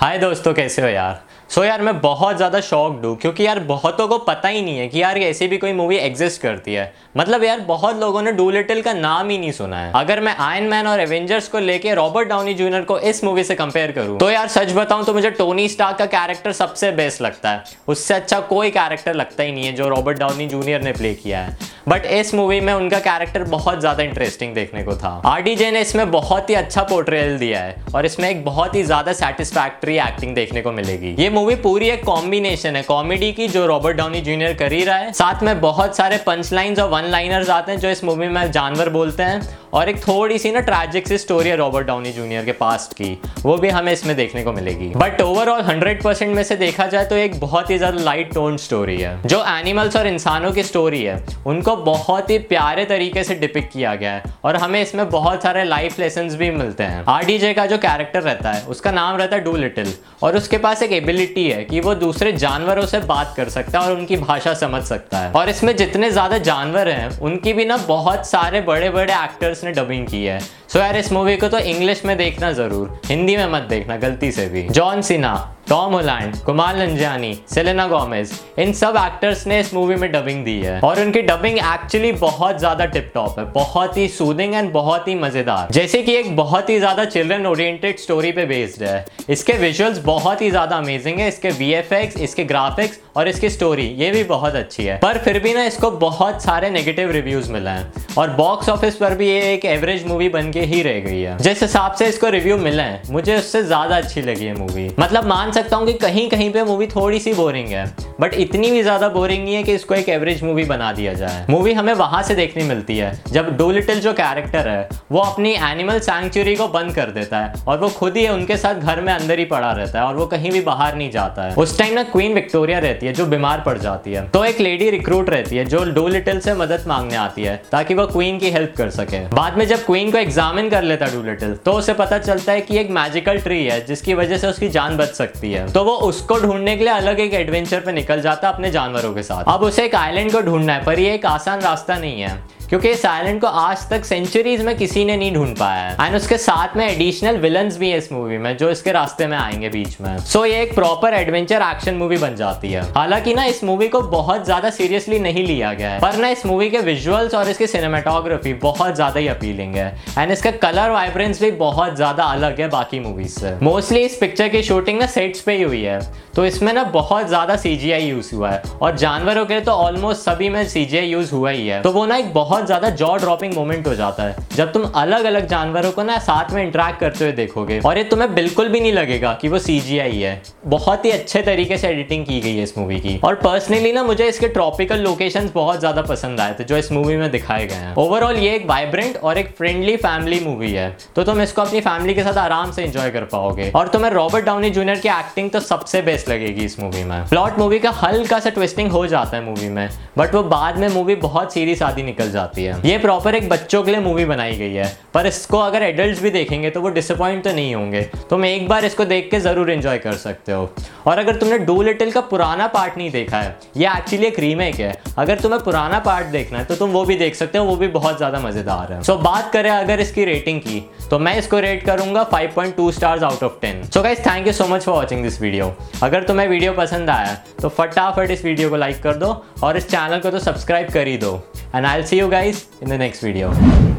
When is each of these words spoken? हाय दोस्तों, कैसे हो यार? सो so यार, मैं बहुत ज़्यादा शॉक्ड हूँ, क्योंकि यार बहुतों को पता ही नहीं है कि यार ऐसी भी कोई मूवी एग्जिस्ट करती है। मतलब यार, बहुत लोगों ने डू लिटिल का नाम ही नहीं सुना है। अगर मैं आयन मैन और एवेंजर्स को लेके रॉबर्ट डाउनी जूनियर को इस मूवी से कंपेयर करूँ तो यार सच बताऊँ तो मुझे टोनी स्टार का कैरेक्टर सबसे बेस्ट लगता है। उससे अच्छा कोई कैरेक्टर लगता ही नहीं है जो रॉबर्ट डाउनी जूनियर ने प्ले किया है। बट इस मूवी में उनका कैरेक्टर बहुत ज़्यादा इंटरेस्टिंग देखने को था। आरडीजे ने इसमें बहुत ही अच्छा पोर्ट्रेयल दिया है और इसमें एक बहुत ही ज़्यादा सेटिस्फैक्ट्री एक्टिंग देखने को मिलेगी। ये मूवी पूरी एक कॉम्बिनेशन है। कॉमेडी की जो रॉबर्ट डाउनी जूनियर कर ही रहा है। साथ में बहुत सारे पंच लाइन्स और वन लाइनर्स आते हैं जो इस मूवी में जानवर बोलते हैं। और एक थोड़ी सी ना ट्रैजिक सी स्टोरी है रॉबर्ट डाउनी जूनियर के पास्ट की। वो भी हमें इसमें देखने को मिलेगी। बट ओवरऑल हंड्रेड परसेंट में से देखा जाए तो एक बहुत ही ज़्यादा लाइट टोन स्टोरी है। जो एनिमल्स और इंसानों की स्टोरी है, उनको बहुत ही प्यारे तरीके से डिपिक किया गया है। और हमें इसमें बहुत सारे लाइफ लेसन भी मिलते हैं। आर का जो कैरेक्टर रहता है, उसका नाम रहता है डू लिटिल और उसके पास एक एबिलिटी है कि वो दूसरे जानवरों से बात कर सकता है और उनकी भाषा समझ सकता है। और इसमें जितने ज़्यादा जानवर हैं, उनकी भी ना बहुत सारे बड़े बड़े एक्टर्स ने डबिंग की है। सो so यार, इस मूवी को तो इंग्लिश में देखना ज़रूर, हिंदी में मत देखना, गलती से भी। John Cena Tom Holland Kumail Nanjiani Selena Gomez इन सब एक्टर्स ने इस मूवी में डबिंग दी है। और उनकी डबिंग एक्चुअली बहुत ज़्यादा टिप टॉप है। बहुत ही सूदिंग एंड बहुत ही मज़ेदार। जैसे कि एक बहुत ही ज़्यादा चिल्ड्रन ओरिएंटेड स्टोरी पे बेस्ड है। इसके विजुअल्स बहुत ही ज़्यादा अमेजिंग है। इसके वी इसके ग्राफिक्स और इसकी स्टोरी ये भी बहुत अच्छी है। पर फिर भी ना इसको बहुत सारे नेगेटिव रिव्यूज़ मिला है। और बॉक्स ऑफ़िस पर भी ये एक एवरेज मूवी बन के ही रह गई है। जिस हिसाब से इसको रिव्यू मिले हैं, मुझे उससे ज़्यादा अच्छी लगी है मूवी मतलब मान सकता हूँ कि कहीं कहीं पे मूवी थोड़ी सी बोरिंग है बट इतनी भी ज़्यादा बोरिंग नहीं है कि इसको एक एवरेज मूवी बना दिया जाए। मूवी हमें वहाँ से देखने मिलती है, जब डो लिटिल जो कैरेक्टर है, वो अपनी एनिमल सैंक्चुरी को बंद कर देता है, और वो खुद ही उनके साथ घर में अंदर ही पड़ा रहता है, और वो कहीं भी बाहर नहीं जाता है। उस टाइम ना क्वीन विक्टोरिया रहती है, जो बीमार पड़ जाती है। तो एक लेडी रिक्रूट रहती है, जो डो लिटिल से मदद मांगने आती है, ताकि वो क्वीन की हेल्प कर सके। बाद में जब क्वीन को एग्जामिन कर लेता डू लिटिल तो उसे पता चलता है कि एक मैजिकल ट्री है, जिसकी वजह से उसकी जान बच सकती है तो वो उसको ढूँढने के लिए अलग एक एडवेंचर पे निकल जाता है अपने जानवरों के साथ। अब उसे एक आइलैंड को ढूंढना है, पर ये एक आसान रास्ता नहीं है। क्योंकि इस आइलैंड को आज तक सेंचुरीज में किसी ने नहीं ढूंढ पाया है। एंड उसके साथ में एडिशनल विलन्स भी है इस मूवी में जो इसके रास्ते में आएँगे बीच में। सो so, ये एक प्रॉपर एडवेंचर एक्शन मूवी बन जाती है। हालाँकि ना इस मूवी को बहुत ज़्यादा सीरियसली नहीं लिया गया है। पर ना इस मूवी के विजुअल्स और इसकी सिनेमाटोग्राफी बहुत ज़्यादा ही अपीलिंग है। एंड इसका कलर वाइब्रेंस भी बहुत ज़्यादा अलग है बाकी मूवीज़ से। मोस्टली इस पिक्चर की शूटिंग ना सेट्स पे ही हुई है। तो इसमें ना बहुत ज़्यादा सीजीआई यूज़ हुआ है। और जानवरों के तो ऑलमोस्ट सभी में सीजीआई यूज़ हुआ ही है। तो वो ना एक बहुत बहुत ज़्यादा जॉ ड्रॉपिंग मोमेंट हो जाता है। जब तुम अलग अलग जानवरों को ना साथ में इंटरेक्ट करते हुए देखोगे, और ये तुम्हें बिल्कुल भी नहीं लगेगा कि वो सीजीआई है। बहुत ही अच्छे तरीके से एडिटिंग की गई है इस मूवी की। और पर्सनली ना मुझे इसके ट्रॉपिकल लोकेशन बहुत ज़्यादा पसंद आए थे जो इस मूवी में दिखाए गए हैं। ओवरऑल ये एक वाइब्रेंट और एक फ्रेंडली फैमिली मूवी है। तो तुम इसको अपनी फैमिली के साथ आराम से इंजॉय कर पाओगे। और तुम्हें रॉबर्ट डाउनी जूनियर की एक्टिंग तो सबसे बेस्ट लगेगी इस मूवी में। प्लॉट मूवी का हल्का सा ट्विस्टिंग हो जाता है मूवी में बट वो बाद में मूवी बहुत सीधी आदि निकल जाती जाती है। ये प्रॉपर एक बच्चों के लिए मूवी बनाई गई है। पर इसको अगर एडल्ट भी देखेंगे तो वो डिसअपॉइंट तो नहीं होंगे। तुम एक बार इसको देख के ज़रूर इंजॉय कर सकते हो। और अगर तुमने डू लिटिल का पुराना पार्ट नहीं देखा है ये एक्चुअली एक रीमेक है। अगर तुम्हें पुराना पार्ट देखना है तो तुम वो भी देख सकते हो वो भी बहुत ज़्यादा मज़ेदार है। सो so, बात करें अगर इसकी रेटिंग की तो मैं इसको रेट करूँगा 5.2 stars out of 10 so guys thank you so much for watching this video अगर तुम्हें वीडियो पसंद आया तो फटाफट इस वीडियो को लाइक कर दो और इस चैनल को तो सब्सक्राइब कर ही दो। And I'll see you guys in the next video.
हाय 0.00 0.18
दोस्तों, 0.18 0.52
कैसे 0.54 0.82
हो 0.82 0.88
यार? 0.88 1.20
सो 1.50 1.60
so 1.60 1.66
यार, 1.66 1.82
मैं 1.82 2.00
बहुत 2.00 2.36
ज़्यादा 2.36 2.60
शॉक्ड 2.60 3.04
हूँ, 3.04 3.16
क्योंकि 3.16 3.46
यार 3.46 3.58
बहुतों 3.60 4.06
को 4.08 4.18
पता 4.18 4.48
ही 4.48 4.60
नहीं 4.62 4.78
है 4.78 4.86
कि 4.88 5.00
यार 5.02 5.18
ऐसी 5.18 5.46
भी 5.48 5.56
कोई 5.58 5.72
मूवी 5.72 5.96
एग्जिस्ट 5.96 6.40
करती 6.42 6.74
है। 6.74 6.92
मतलब 7.16 7.44
यार, 7.44 7.60
बहुत 7.60 7.96
लोगों 7.96 8.22
ने 8.22 8.32
डू 8.32 8.48
लिटिल 8.50 8.80
का 8.82 8.92
नाम 8.92 9.28
ही 9.30 9.38
नहीं 9.38 9.50
सुना 9.52 9.78
है। 9.78 9.92
अगर 9.94 10.20
मैं 10.20 10.34
आयन 10.36 10.68
मैन 10.68 10.86
और 10.86 11.00
एवेंजर्स 11.00 11.48
को 11.48 11.58
लेके 11.58 11.94
रॉबर्ट 11.94 12.28
डाउनी 12.28 12.54
जूनियर 12.54 12.82
को 12.82 12.98
इस 13.00 13.22
मूवी 13.24 13.44
से 13.44 13.54
कंपेयर 13.54 13.92
करूँ 13.92 14.18
तो 14.18 14.30
यार 14.30 14.48
सच 14.48 14.72
बताऊँ 14.72 15.04
तो 15.04 15.14
मुझे 15.14 15.30
टोनी 15.30 15.68
स्टार 15.68 15.92
का 15.92 16.06
कैरेक्टर 16.06 16.52
सबसे 16.52 16.90
बेस्ट 16.92 17.22
लगता 17.22 17.50
है। 17.50 17.64
उससे 17.88 18.14
अच्छा 18.14 18.40
कोई 18.40 18.70
कैरेक्टर 18.70 19.14
लगता 19.14 19.42
ही 19.42 19.52
नहीं 19.52 19.66
है 19.66 19.72
जो 19.72 19.88
रॉबर्ट 19.88 20.18
डाउनी 20.18 20.46
जूनियर 20.46 20.82
ने 20.82 20.92
प्ले 20.92 21.14
किया 21.14 21.40
है। 21.40 21.56
बट 21.88 22.06
इस 22.06 22.32
मूवी 22.34 22.60
में 22.60 22.72
उनका 22.72 22.98
कैरेक्टर 23.00 23.44
बहुत 23.50 23.80
ज़्यादा 23.80 24.02
इंटरेस्टिंग 24.02 24.54
देखने 24.54 24.82
को 24.84 24.96
था। 24.96 25.10
आरडीजे 25.26 25.70
ने 25.70 25.80
इसमें 25.80 26.10
बहुत 26.10 26.50
ही 26.50 26.54
अच्छा 26.54 26.82
पोर्ट्रेयल 26.84 27.38
दिया 27.38 27.60
है 27.60 27.76
और 27.94 28.06
इसमें 28.06 28.28
एक 28.30 28.44
बहुत 28.44 28.74
ही 28.74 28.82
ज़्यादा 28.82 29.12
सेटिस्फैक्ट्री 29.14 29.89
एक्टिंग 29.98 30.34
देखने 30.34 30.62
को 30.62 30.72
मिलेगी। 30.72 31.14
ये 31.18 31.28
मूवी 31.30 31.54
पूरी 31.58 31.88
एक 31.88 32.04
कॉम्बिनेशन 32.04 32.76
है। 32.76 32.82
कॉमेडी 32.82 33.32
की 33.32 33.48
जो 33.48 33.66
रॉबर्ट 33.66 33.96
डाउनी 33.96 34.20
जूनियर 34.20 34.54
कर 34.54 34.72
ही 34.72 34.82
रहा 34.84 34.96
है। 34.96 35.12
साथ 35.12 35.42
में 35.42 35.60
बहुत 35.60 35.96
सारे 35.96 36.16
पंच 36.26 36.52
लाइन्स 36.52 36.78
और 36.78 36.88
वन 36.88 37.10
लाइनर्स 37.10 37.50
आते 37.50 37.72
हैं 37.72 37.78
जो 37.78 37.88
इस 37.88 38.04
मूवी 38.04 38.28
में 38.28 38.50
जानवर 38.52 38.88
बोलते 38.90 39.22
हैं। 39.22 39.58
और 39.72 39.88
एक 39.88 39.98
थोड़ी 39.98 40.38
सी 40.38 40.50
ना 40.52 40.60
ट्रैजिक 40.60 41.08
सी 41.08 41.16
स्टोरी 41.18 41.48
है 41.48 41.56
रॉबर्ट 41.56 41.86
डाउनी 41.86 42.12
जूनियर 42.12 42.44
के 42.44 42.52
पास्ट 42.52 42.92
की। 42.92 43.10
वो 43.42 43.56
भी 43.56 43.68
हमें 43.68 43.92
इसमें 43.92 44.14
देखने 44.16 44.42
को 44.42 44.52
मिलेगी। 44.52 44.88
बट 44.96 45.20
ओवरऑल 45.22 45.60
हंड्रेड 45.62 46.02
परसेंट 46.02 46.34
में 46.36 46.42
से 46.42 46.56
देखा 46.56 46.86
जाए 46.86 47.04
तो 47.04 47.16
एक 47.16 47.38
बहुत 47.40 47.70
ही 47.70 47.76
ज़्यादा 47.78 48.02
लाइट 48.02 48.32
टोन 48.34 48.56
स्टोरी 48.56 48.96
है। 49.00 49.16
जो 49.24 49.42
एनिमल्स 49.48 49.96
और 49.96 50.06
इंसानों 50.06 50.50
की 50.52 50.62
स्टोरी 50.62 51.02
है, 51.02 51.22
उनको 51.46 51.76
बहुत 51.76 52.30
ही 52.30 52.38
प्यारे 52.50 52.84
तरीके 52.84 53.24
से 53.24 53.34
डिपिक 53.34 53.70
किया 53.70 53.94
गया 53.94 54.12
है। 54.12 54.34
और 54.44 54.56
हमें 54.56 54.80
इसमें 54.82 55.08
बहुत 55.10 55.42
सारे 55.42 55.64
लाइफ 55.64 55.98
लेसन 55.98 56.28
भी 56.30 56.50
मिलते 56.50 56.84
हैं। 56.84 57.04
आर 57.08 57.52
का 57.54 57.66
जो 57.66 57.78
कैरेक्टर 57.78 58.22
रहता 58.22 58.52
है, 58.52 58.62
उसका 58.64 58.90
नाम 58.90 59.16
रहता 59.16 59.36
है 59.36 59.42
डू 59.44 59.56
लिटिल 59.56 59.79
और 60.22 60.36
उसके 60.36 60.58
पास 60.58 60.82
एक 60.82 60.92
एबिलिटी 60.92 61.48
है 61.50 61.64
कि 61.64 61.80
वो 61.80 61.94
दूसरे 61.94 62.32
जानवरों 62.34 62.86
से 62.86 62.98
बात 63.00 63.34
कर 63.36 63.48
सकता 63.48 63.80
है 63.80 63.86
और 63.86 63.98
उनकी 63.98 64.16
भाषा 64.16 64.54
समझ 64.54 64.82
सकता 64.82 65.18
है। 65.18 65.32
और 65.32 65.48
इसमें 65.48 65.74
जितने 65.76 66.10
ज़्यादा 66.10 66.38
जानवर 66.40 66.88
हैं, 66.88 67.18
उनकी 67.20 67.52
भी 67.52 67.64
ना 67.64 67.76
बहुत 67.76 68.26
सारे 68.26 68.60
बड़े 68.60 68.90
बड़े 68.90 69.12
एक्टर्स 69.14 69.64
ने 69.64 69.72
डबिंग 69.72 70.06
की 70.06 70.24
है। 70.24 70.38
सो 70.40 70.78
so 70.78 70.84
यार, 70.84 70.96
इस 70.96 71.12
मूवी 71.12 71.36
को 71.36 71.48
तो 71.48 71.58
इंग्लिश 71.58 72.04
में 72.04 72.16
देखना 72.18 72.52
ज़रूर, 72.52 73.00
हिंदी 73.06 73.36
में 73.36 73.46
मत 73.46 73.62
देखना, 73.62 73.96
गलती 73.96 74.32
से 74.32 74.46
भी। 74.48 74.62
John 74.70 75.02
Cena 75.02 75.34
Tom 75.70 75.92
Holland 75.92 76.36
Kumail 76.36 76.76
Nanjiani 76.78 77.32
Selena 77.48 77.86
Gomez 77.88 78.30
इन 78.58 78.72
सब 78.72 78.94
एक्टर्स 78.98 79.46
ने 79.46 79.58
इस 79.60 79.72
मूवी 79.74 79.94
में 79.94 80.10
डबिंग 80.12 80.44
दी 80.44 80.56
है। 80.60 80.80
और 80.80 81.00
उनकी 81.00 81.20
डबिंग 81.22 81.58
एक्चुअली 81.58 82.10
बहुत 82.14 82.58
ज़्यादा 82.58 82.84
टिप 82.86 83.10
टॉप 83.14 83.38
है। 83.38 83.44
बहुत 83.52 83.96
ही 83.96 84.06
सूदिंग 84.08 84.54
एंड 84.54 84.72
बहुत 84.72 85.06
ही 85.08 85.14
मज़ेदार। 85.14 85.68
जैसे 85.72 86.02
कि 86.02 86.14
एक 86.14 86.34
बहुत 86.36 86.70
ही 86.70 86.78
ज़्यादा 86.78 87.04
चिल्ड्रन 87.06 87.46
ओरिएंटेड 87.46 87.98
स्टोरी 87.98 88.32
पे 88.32 88.46
बेस्ड 88.46 88.82
है। 88.82 89.04
इसके 89.30 89.52
विजुअल्स 89.58 89.98
बहुत 90.04 90.42
ही 90.42 90.50
ज़्यादा 90.50 90.76
अमेजिंग 90.76 91.20
है। 91.20 91.28
इसके 91.28 91.50
वी 91.52 91.72
इसके 92.20 92.44
ग्राफिक्स 92.44 92.98
और 93.16 93.28
इसकी 93.28 93.50
स्टोरी 93.50 93.86
ये 93.98 94.10
भी 94.10 94.24
बहुत 94.24 94.54
अच्छी 94.54 94.84
है। 94.84 94.98
पर 94.98 95.18
फिर 95.18 95.38
भी 95.38 95.54
ना 95.54 95.64
इसको 95.64 95.90
बहुत 96.00 96.42
सारे 96.42 96.70
नेगेटिव 96.70 97.10
रिव्यूज़ 97.10 97.52
मिला 97.52 97.70
है। 97.70 97.86
और 98.18 98.30
बॉक्स 98.36 98.68
ऑफ़िस 98.68 98.96
पर 98.96 99.14
भी 99.14 99.28
ये 99.28 99.52
एक 99.52 99.64
एवरेज 99.66 100.06
मूवी 100.06 100.28
बन 100.30 100.50
के 100.52 100.60
ही 100.62 100.82
रह 100.82 101.00
गई 101.00 101.20
है। 101.20 101.38
जिस 101.38 101.62
हिसाब 101.62 101.94
से 101.94 102.08
इसको 102.08 102.28
रिव्यू 102.30 102.56
मिले 102.58 102.82
हैं, 102.82 103.02
मुझे 103.10 103.36
उससे 103.36 103.62
ज़्यादा 103.62 103.96
अच्छी 103.96 104.22
लगी 104.22 104.44
है 104.44 104.58
मूवी 104.58 104.90
मतलब 105.00 105.26
मान 105.28 105.52
सकता 105.62 105.76
हूँ 105.76 105.86
कि 105.86 105.92
कहीं 105.96 106.28
कहीं 106.30 106.52
पे 106.52 106.62
मूवी 106.64 106.86
थोड़ी 106.86 107.20
सी 107.20 107.34
बोरिंग 107.34 107.68
है 107.68 107.84
बट 108.20 108.34
इतनी 108.34 108.70
भी 108.70 108.82
ज़्यादा 108.82 109.08
बोरिंग 109.08 109.44
नहीं 109.44 109.54
है 109.54 109.62
कि 109.62 109.74
इसको 109.74 109.94
एक 109.94 110.08
एवरेज 110.08 110.42
मूवी 110.42 110.64
बना 110.64 110.92
दिया 110.92 111.12
जाए। 111.12 111.44
मूवी 111.50 111.72
हमें 111.72 111.92
वहाँ 111.94 112.22
से 112.22 112.34
देखने 112.34 112.64
मिलती 112.64 112.96
है, 112.98 113.12
जब 113.28 113.56
डो 113.56 113.70
लिटिल 113.70 114.00
जो 114.00 114.12
कैरेक्टर 114.12 114.68
है, 114.68 114.88
वो 115.12 115.20
अपनी 115.20 115.52
एनिमल 115.62 115.98
सैंक्चुरी 116.00 116.54
को 116.56 116.66
बंद 116.68 116.94
कर 116.94 117.10
देता 117.10 117.38
है, 117.38 117.52
और 117.68 117.78
वो 117.78 117.88
खुद 117.88 118.16
ही 118.16 118.26
उनके 118.28 118.56
साथ 118.56 118.74
घर 118.74 119.00
में 119.00 119.12
अंदर 119.12 119.38
ही 119.38 119.44
पड़ा 119.44 119.70
रहता 119.72 119.98
है, 119.98 120.04
और 120.04 120.16
वो 120.16 120.26
कहीं 120.26 120.50
भी 120.52 120.60
बाहर 120.60 120.96
नहीं 120.96 121.10
जाता 121.10 121.42
है। 121.42 121.54
उस 121.54 121.78
टाइम 121.78 121.94
ना 121.94 122.02
क्वीन 122.02 122.34
विक्टोरिया 122.34 122.78
रहती 122.78 123.06
है, 123.06 123.12
जो 123.12 123.26
बीमार 123.26 123.62
पड़ 123.66 123.76
जाती 123.78 124.12
है। 124.12 124.26
तो 124.28 124.44
एक 124.44 124.60
लेडी 124.60 124.90
रिक्रूट 124.90 125.30
रहती 125.30 125.56
है, 125.56 125.64
जो 125.64 125.82
डो 125.92 126.06
लिटिल 126.08 126.40
से 126.40 126.54
मदद 126.54 126.84
मांगने 126.88 127.16
आती 127.16 127.42
है, 127.42 127.56
ताकि 127.72 127.94
वो 127.94 128.06
क्वीन 128.06 128.38
की 128.38 128.50
हेल्प 128.50 128.74
कर 128.76 128.90
सके। 128.90 129.20
बाद 129.30 129.58
में 129.58 129.66
जब 129.66 129.84
क्वीन 129.86 130.10
को 130.10 130.18
एग्जामिन 130.18 130.70
कर 130.70 130.82
लेता 130.82 131.06
डू 131.06 131.22
लिटिल 131.22 131.54
तो 131.64 131.72
उसे 131.72 131.92
पता 131.94 132.18
चलता 132.20 132.52
है 132.52 132.60
कि 132.60 132.78
एक 132.78 132.90
मैजिकल 132.90 133.38
ट्री 133.38 133.64
है, 133.64 133.84
जिसकी 133.86 134.14
वजह 134.14 134.38
से 134.38 134.46
उसकी 134.46 134.68
जान 134.70 134.96
बच 134.96 135.14
सकती 135.14 135.49
है 135.49 135.49
तो 135.72 135.84
वो 135.84 135.92
उसको 136.06 136.38
ढूँढने 136.40 136.76
के 136.76 136.84
लिए 136.84 136.92
अलग 136.92 137.20
एक 137.20 137.34
एडवेंचर 137.34 137.80
पे 137.80 137.92
निकल 137.92 138.20
जाता 138.20 138.48
है 138.48 138.54
अपने 138.54 138.70
जानवरों 138.70 139.12
के 139.14 139.22
साथ। 139.22 139.44
अब 139.48 139.62
उसे 139.62 139.84
एक 139.84 139.94
आइलैंड 139.94 140.32
को 140.32 140.40
ढूंढना 140.40 140.72
है, 140.72 140.84
पर 140.84 140.98
ये 140.98 141.14
एक 141.14 141.26
आसान 141.26 141.60
रास्ता 141.60 141.98
नहीं 141.98 142.20
है। 142.20 142.42
क्योंकि 142.70 142.88
इस 142.88 143.04
आइलैंड 143.06 143.40
को 143.40 143.46
आज 143.46 143.78
तक 143.90 144.04
सेंचुरीज 144.04 144.60
में 144.64 144.76
किसी 144.76 145.04
ने 145.04 145.16
नहीं 145.16 145.32
ढूंढ 145.34 145.56
पाया 145.58 145.82
है। 145.82 146.06
एंड 146.06 146.16
उसके 146.16 146.36
साथ 146.38 146.76
में 146.76 146.84
एडिशनल 146.86 147.36
विलन्स 147.36 147.76
भी 147.78 147.90
है 147.90 147.96
इस 147.98 148.10
मूवी 148.12 148.36
में 148.38 148.56
जो 148.56 148.68
इसके 148.70 148.92
रास्ते 148.92 149.26
में 149.26 149.36
आएँगे 149.38 149.68
बीच 149.68 150.00
में। 150.00 150.18
सो 150.18 150.38
so, 150.38 150.46
ये 150.46 150.60
एक 150.62 150.74
प्रॉपर 150.74 151.14
एडवेंचर 151.14 151.62
एक्शन 151.62 151.94
मूवी 151.94 152.16
बन 152.16 152.36
जाती 152.36 152.70
है। 152.72 152.82
हालाँकि 152.92 153.34
ना 153.34 153.44
इस 153.44 153.62
मूवी 153.64 153.88
को 153.88 154.02
बहुत 154.02 154.44
ज़्यादा 154.44 154.70
सीरियसली 154.70 155.18
नहीं 155.18 155.46
लिया 155.46 155.72
गया 155.72 155.90
है। 155.90 156.00
पर 156.00 156.16
ना 156.16 156.28
इस 156.28 156.46
मूवी 156.46 156.70
के 156.70 156.78
विजुअल्स 156.80 157.34
और 157.34 157.48
इसकी 157.48 157.66
सिनेमाटोग्राफी 157.66 158.52
बहुत 158.62 158.94
ज़्यादा 158.94 159.20
ही 159.20 159.26
अपीलिंग 159.28 159.74
है। 159.74 159.88
एंड 160.18 160.32
इसका 160.32 160.50
कलर 160.60 160.90
वाइब्रेंस 160.90 161.42
भी 161.42 161.50
बहुत 161.50 161.96
ज़्यादा 161.96 162.24
अलग 162.26 162.60
है 162.60 162.68
बाकी 162.68 163.00
मूवीज़ 163.00 163.38
से। 163.40 163.54
मोस्टली 163.62 164.00
इस 164.00 164.16
पिक्चर 164.16 164.48
की 164.48 164.62
शूटिंग 164.62 165.00
ना 165.00 165.06
सेट्स 165.08 165.40
पे 165.40 165.56
ही 165.56 165.62
हुई 165.62 165.82
है। 165.82 166.00
तो 166.36 166.46
इसमें 166.46 166.72
ना 166.72 166.84
बहुत 166.84 167.26
ज़्यादा 167.28 167.56
सीजीआई 167.56 168.04
यूज़ 168.04 168.34
हुआ 168.34 168.50
है। 168.50 168.62
और 168.82 168.96
जानवरों 168.96 169.44
के 169.44 169.60
तो 169.60 169.72
ऑलमोस्ट 169.72 170.20
सभी 170.20 170.48
में 170.48 170.64
सीजीआई 170.68 171.06
यूज़ 171.06 171.34
हुआ 171.34 171.50
ही 171.50 171.66
है। 171.68 171.82
तो 171.82 171.92
वो 171.92 172.06
ना 172.06 172.16
एक 172.16 172.32
बहुत 172.34 172.58
बहुत 172.60 172.66
ज़्यादा 172.68 172.88
जॉ 172.90 173.16
ड्रॉपिंग 173.18 173.54
मोमेंट 173.54 173.86
हो 173.86 173.94
जाता 173.94 174.22
है। 174.22 174.36
जब 174.56 174.72
तुम 174.72 174.82
अलग 174.94 175.24
अलग 175.24 175.46
जानवरों 175.48 175.90
को 175.92 176.02
ना 176.02 176.16
साथ 176.20 176.50
में 176.52 176.62
इंटरेक्ट 176.62 176.98
करते 177.00 177.24
हुए 177.24 177.32
देखोगे, 177.34 177.78
और 177.80 177.98
ये 177.98 178.02
तुम्हें 178.04 178.34
बिल्कुल 178.34 178.68
भी 178.68 178.80
नहीं 178.80 178.92
लगेगा 178.92 179.32
कि 179.32 179.48
वो 179.48 179.58
सीजीआई 179.58 180.18
है। 180.18 180.42
बहुत 180.66 181.04
ही 181.04 181.10
अच्छे 181.10 181.42
तरीके 181.42 181.78
से 181.78 181.88
एडिटिंग 181.88 182.24
की 182.26 182.40
गई 182.40 182.54
है 182.56 182.62
इस 182.62 182.76
मूवी 182.78 182.98
की। 183.00 183.16
और 183.24 183.34
पर्सनली 183.36 183.92
ना 183.92 184.02
मुझे 184.02 184.26
इसके 184.28 184.48
ट्रॉपिकल 184.50 185.00
लोकेशन 185.00 185.50
बहुत 185.54 185.78
ज़्यादा 185.80 186.02
पसंद 186.02 186.40
आए 186.40 186.54
थे 186.58 186.64
जो 186.64 186.76
इस 186.76 186.90
मूवी 186.92 187.16
में 187.16 187.30
दिखाए 187.30 187.66
गए 187.66 187.74
हैं। 187.76 187.94
ओवरऑल 187.96 188.36
ये 188.38 188.54
एक 188.56 188.66
वाइब्रेंट 188.66 189.16
और 189.18 189.38
एक 189.38 189.54
फ्रेंडली 189.58 189.96
फैमिली 189.98 190.40
मूवी 190.40 190.72
है। 190.72 190.90
तो 191.16 191.24
तुम 191.24 191.40
इसको 191.42 191.62
अपनी 191.62 191.80
फैमिली 191.80 192.14
के 192.14 192.24
साथ 192.24 192.38
आराम 192.38 192.72
से 192.72 192.84
इंजॉय 192.84 193.10
कर 193.10 193.24
पाओगे। 193.32 193.70
और 193.72 193.88
तुम्हें 193.88 194.10
रॉबर्ट 194.12 194.44
डाउनी 194.44 194.70
जूनियर 194.70 194.98
की 194.98 195.08
एक्टिंग 195.10 195.50
तो 195.50 195.60
सबसे 195.62 196.02
बेस्ट 196.02 196.28
लगेगी 196.28 196.64
इस 196.64 196.78
मूवी 196.80 197.04
में। 197.04 197.18
प्लॉट 197.28 197.58
मूवी 197.58 197.78
का 197.78 197.90
हल्का 198.02 198.38
सा 198.40 198.50
ट्विस्टिंग 198.50 198.92
हो 198.92 199.06
जाता 199.06 199.36
है 199.36 199.44
मूवी 199.44 199.68
में 199.70 199.88
बट 200.18 200.34
वो 200.34 200.42
बाद 200.44 200.78
में 200.78 200.88
मूवी 200.90 201.14
बहुत 201.20 201.52
सीधी 201.52 201.78
आदि 201.82 202.02
निकल 202.02 202.30
जाती 202.30 202.48
जाती 202.50 202.64
है। 202.64 202.80
ये 202.84 202.98
प्रॉपर 202.98 203.34
एक 203.34 203.48
बच्चों 203.48 203.82
के 203.82 203.90
लिए 203.90 204.00
मूवी 204.00 204.24
बनाई 204.24 204.56
गई 204.56 204.74
है। 204.74 204.92
पर 205.14 205.26
इसको 205.26 205.58
अगर 205.60 205.82
एडल्ट 205.82 206.20
भी 206.22 206.30
देखेंगे 206.30 206.70
तो 206.70 206.80
वो 206.80 206.88
डिसअपॉइंट 206.90 207.44
तो 207.44 207.52
नहीं 207.52 207.74
होंगे। 207.74 208.02
तुम 208.30 208.44
एक 208.44 208.68
बार 208.68 208.84
इसको 208.84 209.04
देख 209.04 209.30
के 209.30 209.40
ज़रूर 209.40 209.70
इंजॉय 209.70 209.98
कर 209.98 210.12
सकते 210.14 210.52
हो। 210.52 210.68
और 211.06 211.18
अगर 211.18 211.36
तुमने 211.36 211.58
डू 211.60 211.80
लिटिल 211.82 212.10
का 212.12 212.20
पुराना 212.22 212.66
पार्ट 212.68 212.96
नहीं 212.98 213.10
देखा 213.10 213.38
है 213.38 213.56
ये 213.76 213.86
एक्चुअली 213.88 214.26
एक 214.26 214.38
रीमेक 214.38 214.74
है। 214.76 214.94
अगर 215.18 215.40
तुम्हें 215.40 215.62
पुराना 215.62 215.98
पार्ट 216.00 216.26
देखना 216.28 216.58
है 216.58 216.64
तो 216.64 216.76
तुम 216.76 216.90
वो 216.90 217.04
भी 217.04 217.16
देख 217.16 217.34
सकते 217.34 217.58
हो 217.58 217.64
वो 217.64 217.76
भी 217.76 217.88
बहुत 217.90 218.16
ज़्यादा 218.16 218.40
मज़ेदार 218.40 218.92
है। 218.92 219.02
सो 219.02 219.12
so, 219.12 219.20
बात 219.20 219.52
करें 219.52 219.70
अगर 219.70 220.00
इसकी 220.00 220.24
रेटिंग 220.24 220.60
की 220.60 220.82
तो 221.10 221.18
मैं 221.18 221.36
इसको 221.38 221.58
रेट 221.60 221.84
करूँगा 221.84 222.28
5.2 222.30 222.90
stars 222.92 223.22
out 223.22 223.42
of 223.42 223.52
10 223.62 223.92
so 223.94 224.02
guys 224.02 224.18
thank 224.26 224.46
you 224.46 224.52
so 224.52 224.66
much 224.66 224.82
for 224.82 224.94
watching 224.94 225.22
this 225.22 225.40
video 225.42 225.72
अगर 226.02 226.24
तुम्हें 226.24 226.46
वीडियो 226.48 226.72
पसंद 226.72 227.10
आया 227.10 227.34
तो 227.62 227.68
फटाफट 227.70 228.30
इस 228.30 228.44
वीडियो 228.44 228.70
को 228.70 228.76
लाइक 228.76 229.02
कर 229.02 229.14
दो 229.14 229.32
और 229.62 229.76
इस 229.76 229.88
चैनल 229.90 230.18
को 230.18 230.30
तो 230.30 230.38
सब्सक्राइब 230.40 230.90
कर 230.90 231.06
ही 231.06 231.16
दो। 231.18 231.32
And 231.72 231.86
I'll 231.86 232.04
see 232.04 232.18
you 232.18 232.28
guys 232.28 232.68
in 232.80 232.88
the 232.88 232.98
next 232.98 233.20
video. 233.20 233.89